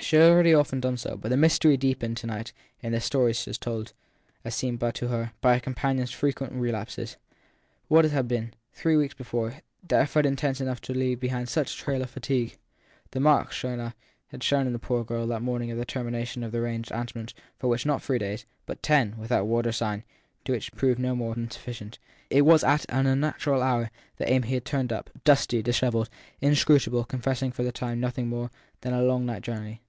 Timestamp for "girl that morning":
15.04-15.70